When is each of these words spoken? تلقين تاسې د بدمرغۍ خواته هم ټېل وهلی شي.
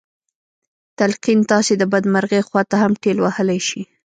تلقين 0.99 1.39
تاسې 1.51 1.73
د 1.77 1.83
بدمرغۍ 1.93 2.41
خواته 2.47 2.75
هم 2.83 2.91
ټېل 3.03 3.17
وهلی 3.21 3.59
شي. 3.67 3.81